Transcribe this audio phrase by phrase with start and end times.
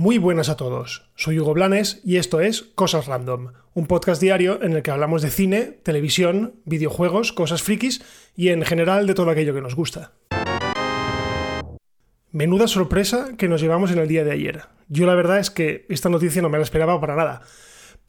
[0.00, 4.62] Muy buenas a todos, soy Hugo Blanes y esto es Cosas Random, un podcast diario
[4.62, 8.02] en el que hablamos de cine, televisión, videojuegos, cosas frikis
[8.34, 10.12] y en general de todo aquello que nos gusta.
[12.32, 14.62] Menuda sorpresa que nos llevamos en el día de ayer.
[14.88, 17.42] Yo la verdad es que esta noticia no me la esperaba para nada,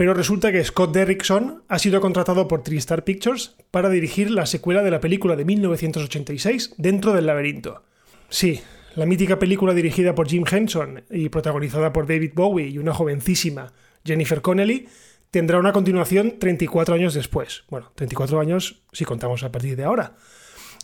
[0.00, 4.82] pero resulta que Scott Derrickson ha sido contratado por TriStar Pictures para dirigir la secuela
[4.82, 7.82] de la película de 1986 Dentro del laberinto.
[8.30, 8.62] Sí,
[8.96, 13.74] la mítica película dirigida por Jim Henson y protagonizada por David Bowie y una jovencísima
[14.02, 14.88] Jennifer Connelly
[15.30, 17.64] tendrá una continuación 34 años después.
[17.68, 20.14] Bueno, 34 años si contamos a partir de ahora.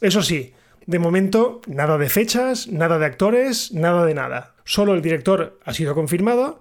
[0.03, 0.53] Eso sí,
[0.85, 4.57] de momento nada de fechas, nada de actores, nada de nada.
[4.67, 6.61] Solo el director ha sido confirmado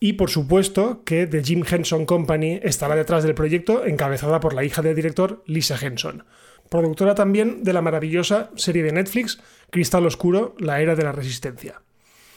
[0.00, 4.64] y por supuesto que The Jim Henson Company estará detrás del proyecto encabezada por la
[4.64, 6.24] hija del director, Lisa Henson
[6.70, 11.82] productora también de la maravillosa serie de Netflix Cristal Oscuro, la era de la resistencia.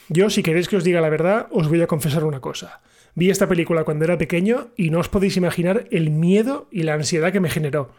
[0.08, 2.82] Yo, si queréis que os diga la verdad, os voy a confesar una cosa.
[3.14, 6.94] Vi esta película cuando era pequeño y no os podéis imaginar el miedo y la
[6.94, 7.92] ansiedad que me generó.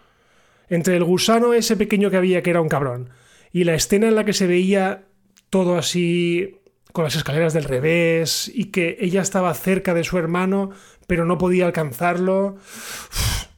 [0.69, 3.09] Entre el gusano ese pequeño que había que era un cabrón
[3.51, 5.05] y la escena en la que se veía
[5.49, 6.59] todo así
[6.95, 10.71] con las escaleras del revés y que ella estaba cerca de su hermano
[11.07, 12.55] pero no podía alcanzarlo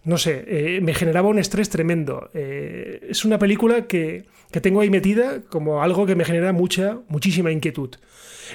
[0.07, 2.29] no sé, eh, me generaba un estrés tremendo.
[2.33, 4.23] Eh, es una película que,
[4.61, 7.93] tengo ahí metida como algo que me genera mucha, muchísima inquietud.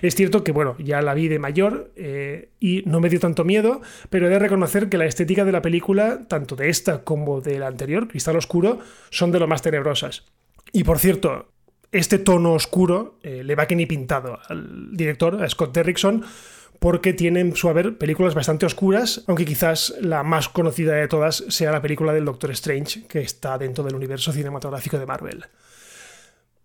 [0.00, 3.44] Es cierto que, bueno, ya la vi de mayor eh, y no me dio tanto
[3.44, 7.42] miedo, pero he de reconocer que la estética de la película, tanto de esta como
[7.42, 8.78] de la anterior, Cristal Oscuro,
[9.10, 10.24] son de lo más tenebrosas.
[10.72, 11.51] Y por cierto,
[11.92, 16.24] este tono oscuro le va que ni pintado al director, a Scott Derrickson,
[16.78, 21.70] porque tienen su haber películas bastante oscuras, aunque quizás la más conocida de todas sea
[21.70, 25.44] la película del Doctor Strange, que está dentro del universo cinematográfico de Marvel.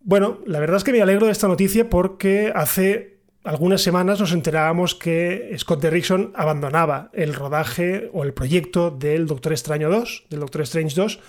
[0.01, 4.31] Bueno, la verdad es que me alegro de esta noticia porque hace algunas semanas nos
[4.31, 10.39] enterábamos que Scott Derrickson abandonaba el rodaje o el proyecto del Doctor Extraño 2, del
[10.39, 11.19] Doctor Strange 2,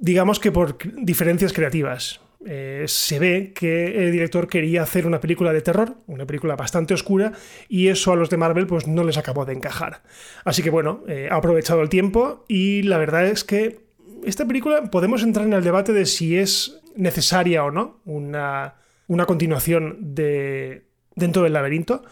[0.00, 2.20] digamos que por diferencias creativas.
[2.46, 6.94] Eh, se ve que el director quería hacer una película de terror, una película bastante
[6.94, 7.32] oscura,
[7.68, 10.02] y eso a los de Marvel pues no les acabó de encajar.
[10.44, 13.80] Así que bueno, eh, ha aprovechado el tiempo y la verdad es que
[14.24, 18.74] esta película podemos entrar en el debate de si es necesaria o no una,
[19.06, 20.84] una continuación de
[21.14, 22.04] dentro del laberinto,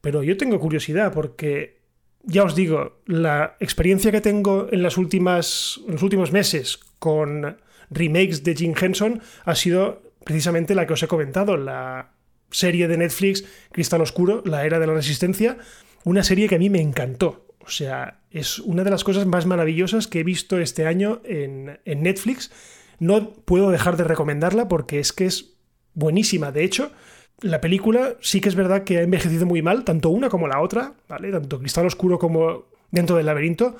[0.00, 1.78] pero yo tengo curiosidad porque
[2.24, 7.56] ya os digo, la experiencia que tengo en, las últimas, en los últimos meses con
[7.90, 12.12] remakes de Jim Henson ha sido precisamente la que os he comentado, la
[12.50, 15.58] serie de Netflix Cristal Oscuro, la era de la resistencia,
[16.04, 17.46] una serie que a mí me encantó.
[17.60, 21.80] O sea, es una de las cosas más maravillosas que he visto este año en,
[21.84, 22.50] en Netflix.
[22.98, 25.56] No puedo dejar de recomendarla porque es que es
[25.94, 26.50] buenísima.
[26.50, 26.92] De hecho,
[27.40, 30.60] la película sí que es verdad que ha envejecido muy mal, tanto una como la
[30.60, 31.30] otra, ¿vale?
[31.30, 33.76] Tanto Cristal Oscuro como Dentro del Laberinto,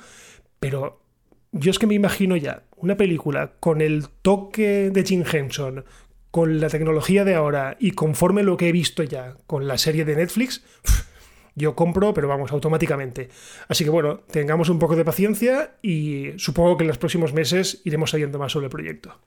[0.59, 1.01] pero
[1.51, 5.85] yo es que me imagino ya una película con el toque de Jim Henson,
[6.31, 10.05] con la tecnología de ahora y conforme lo que he visto ya con la serie
[10.05, 10.63] de Netflix,
[11.55, 13.29] yo compro, pero vamos, automáticamente.
[13.67, 17.81] Así que bueno, tengamos un poco de paciencia y supongo que en los próximos meses
[17.83, 19.19] iremos sabiendo más sobre el proyecto.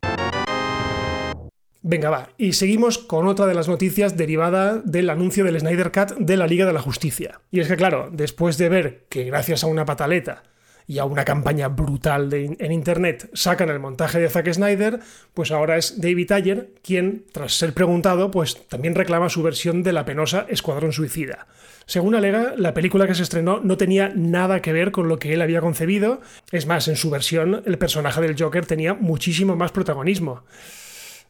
[1.84, 6.16] Venga, va, y seguimos con otra de las noticias derivada del anuncio del Snyder Cut
[6.16, 7.40] de la Liga de la Justicia.
[7.50, 10.44] Y es que claro, después de ver que gracias a una pataleta
[10.92, 15.00] y a una campaña brutal en Internet sacan el montaje de Zack Snyder,
[15.32, 19.94] pues ahora es David Ayer quien, tras ser preguntado, pues también reclama su versión de
[19.94, 21.46] la penosa Escuadrón Suicida.
[21.86, 25.32] Según alega, la película que se estrenó no tenía nada que ver con lo que
[25.32, 26.20] él había concebido,
[26.50, 30.44] es más, en su versión el personaje del Joker tenía muchísimo más protagonismo.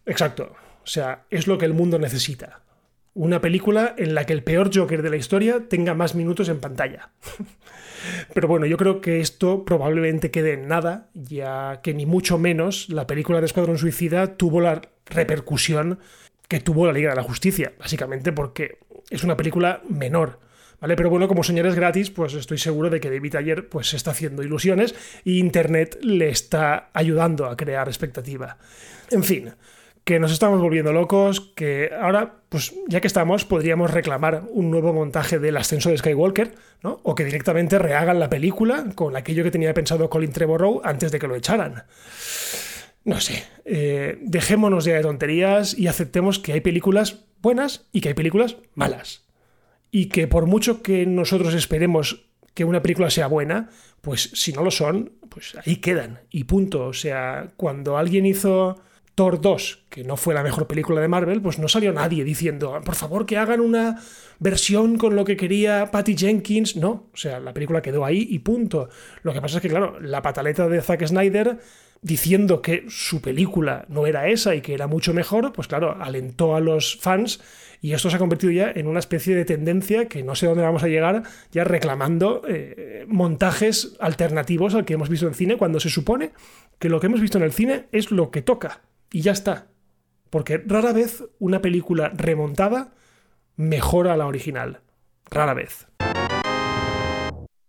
[0.07, 2.63] Exacto, o sea, es lo que el mundo necesita.
[3.15, 6.61] Una película en la que el peor Joker de la historia tenga más minutos en
[6.61, 7.11] pantalla.
[8.35, 12.89] Pero bueno, yo creo que esto probablemente quede en nada, ya que ni mucho menos
[12.89, 15.99] la película de Escuadrón Suicida tuvo la repercusión
[16.49, 18.79] que tuvo la Liga de la Justicia, básicamente porque
[19.11, 20.41] es una película menor.
[20.81, 20.97] ¿Vale?
[20.97, 24.11] Pero bueno, como señores gratis, pues estoy seguro de que David Ayer pues, se está
[24.11, 28.59] haciendo ilusiones y Internet le está ayudando a crear expectativa.
[29.13, 29.53] En fin,
[30.05, 34.93] que nos estamos volviendo locos, que ahora, pues ya que estamos, podríamos reclamar un nuevo
[34.93, 37.01] montaje del ascenso de Skywalker, ¿no?
[37.05, 41.19] O que directamente rehagan la película con aquello que tenía pensado Colin Trevorrow antes de
[41.21, 41.85] que lo echaran.
[43.05, 48.09] No sé, eh, dejémonos ya de tonterías y aceptemos que hay películas buenas y que
[48.09, 49.25] hay películas malas.
[49.91, 53.71] Y que por mucho que nosotros esperemos que una película sea buena,
[54.01, 56.87] pues si no lo son, pues ahí quedan y punto.
[56.87, 58.81] O sea, cuando alguien hizo
[59.15, 62.81] Thor 2, que no fue la mejor película de Marvel, pues no salió nadie diciendo,
[62.85, 64.01] por favor que hagan una
[64.39, 66.77] versión con lo que quería Patty Jenkins.
[66.77, 68.89] No, o sea, la película quedó ahí y punto.
[69.23, 71.59] Lo que pasa es que, claro, la pataleta de Zack Snyder
[72.01, 76.57] diciendo que su película no era esa y que era mucho mejor, pues claro, alentó
[76.57, 77.41] a los fans
[77.81, 80.63] y esto se ha convertido ya en una especie de tendencia que no sé dónde
[80.63, 81.23] vamos a llegar,
[81.53, 86.33] ya reclamando eh, montajes alternativos al que hemos visto en cine, cuando se supone
[86.79, 88.83] que lo que hemos visto en el cine es lo que toca.
[89.13, 89.69] Y ya está.
[90.31, 92.95] Porque rara vez una película remontada
[93.57, 94.81] mejora a la original.
[95.31, 95.87] Rara vez.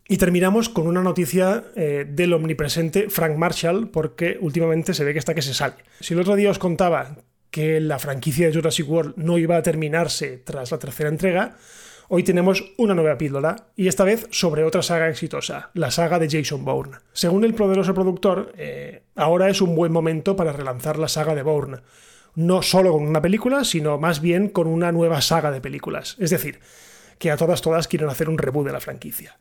[0.08, 5.20] Y terminamos con una noticia eh, del omnipresente Frank Marshall, porque últimamente se ve que
[5.20, 5.76] está que se sale.
[6.00, 7.18] Si el otro día os contaba
[7.52, 11.58] que la franquicia de Jurassic World no iba a terminarse tras la tercera entrega,
[12.08, 16.30] hoy tenemos una nueva píldora, y esta vez sobre otra saga exitosa, la saga de
[16.30, 16.98] Jason Bourne.
[17.14, 21.44] Según el poderoso productor, eh, ahora es un buen momento para relanzar la saga de
[21.44, 21.78] Bourne.
[22.36, 26.16] No solo con una película, sino más bien con una nueva saga de películas.
[26.20, 26.60] Es decir,
[27.20, 29.38] que a todas todas quieren hacer un reboot de la franquicia.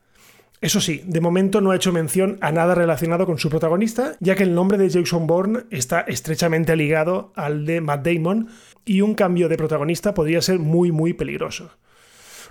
[0.62, 4.36] Eso sí, de momento no ha hecho mención a nada relacionado con su protagonista, ya
[4.36, 8.48] que el nombre de Jason Bourne está estrechamente ligado al de Matt Damon
[8.84, 11.72] y un cambio de protagonista podría ser muy muy peligroso.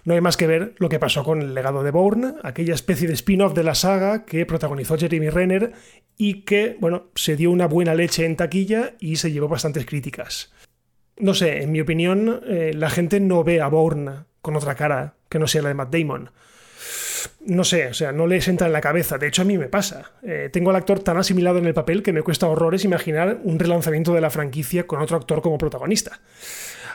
[0.04, 3.08] No hay más que ver lo que pasó con el legado de Bourne, aquella especie
[3.08, 5.74] de spin-off de la saga que protagonizó Jeremy Renner
[6.18, 10.54] y que, bueno, se dio una buena leche en taquilla y se llevó bastantes críticas.
[11.18, 15.16] No sé, en mi opinión, eh, la gente no ve a Bourne con otra cara
[15.30, 16.32] que no sea la de Matt Damon
[17.46, 19.18] no sé, o sea, no le entra en la cabeza.
[19.18, 20.12] De hecho, a mí me pasa.
[20.24, 23.60] Eh, tengo al actor tan asimilado en el papel que me cuesta horrores imaginar un
[23.60, 26.20] relanzamiento de la franquicia con otro actor como protagonista.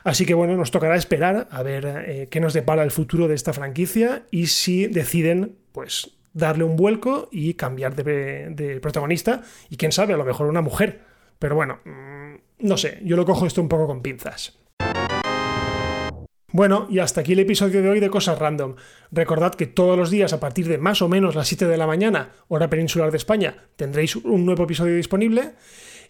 [0.05, 3.35] Así que bueno, nos tocará esperar a ver eh, qué nos depara el futuro de
[3.35, 9.77] esta franquicia y si deciden, pues, darle un vuelco y cambiar de, de protagonista y
[9.77, 11.01] quién sabe, a lo mejor una mujer.
[11.39, 14.59] Pero bueno, mm, no sé, yo lo cojo esto un poco con pinzas.
[16.57, 18.77] Bueno, y hasta aquí el episodio de hoy de Cosas Random.
[19.13, 21.87] Recordad que todos los días a partir de más o menos las 7 de la
[21.87, 25.53] mañana, hora peninsular de España, tendréis un nuevo episodio disponible.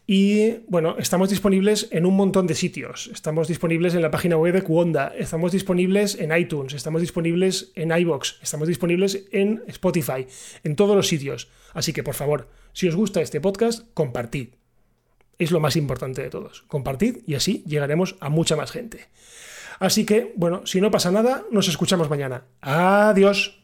[0.06, 3.10] Y bueno, estamos disponibles en un montón de sitios.
[3.12, 7.90] Estamos disponibles en la página web de Cuonda, estamos disponibles en iTunes, estamos disponibles en
[7.90, 10.28] iBox, estamos disponibles en Spotify,
[10.62, 11.49] en todos los sitios.
[11.75, 14.50] Así que por favor, si os gusta este podcast, compartid.
[15.40, 16.62] Es lo más importante de todos.
[16.69, 19.08] Compartid y así llegaremos a mucha más gente.
[19.78, 22.44] Así que, bueno, si no pasa nada, nos escuchamos mañana.
[22.61, 23.62] Adiós.